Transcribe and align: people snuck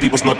people 0.00 0.16
snuck 0.16 0.39